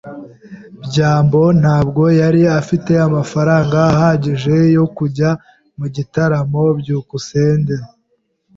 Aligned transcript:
byambo 0.85 1.41
ntabwo 1.61 2.03
yari 2.21 2.41
afite 2.59 2.91
amafaranga 3.07 3.77
ahagije 3.91 4.55
yo 4.77 4.85
kujya 4.97 5.29
mu 5.77 5.85
gitaramo. 5.95 6.61
byukusenge 6.79 7.75